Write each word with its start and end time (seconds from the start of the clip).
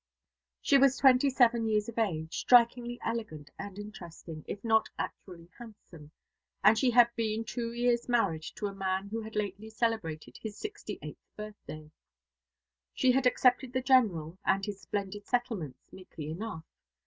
She 0.63 0.79
was 0.79 0.97
twenty 0.97 1.29
seven 1.29 1.67
years 1.67 1.87
of 1.87 1.99
age, 1.99 2.35
strikingly 2.39 2.97
elegant 3.05 3.51
and 3.59 3.77
interesting, 3.77 4.43
if 4.47 4.63
not 4.63 4.89
actually 4.97 5.51
handsome, 5.59 6.09
and 6.63 6.75
she 6.75 6.89
had 6.89 7.11
been 7.15 7.43
two 7.45 7.71
years 7.71 8.09
married 8.09 8.41
to 8.55 8.65
a 8.65 8.73
man 8.73 9.09
who 9.09 9.21
had 9.21 9.35
lately 9.35 9.69
celebrated 9.69 10.39
his 10.41 10.57
sixty 10.57 10.97
eighth 11.03 11.29
birthday. 11.37 11.91
She 12.95 13.11
had 13.11 13.27
accepted 13.27 13.73
the 13.73 13.81
General, 13.83 14.39
and 14.43 14.65
his 14.65 14.81
splendid 14.81 15.27
settlements, 15.27 15.93
meekly 15.93 16.31
enough. 16.31 16.63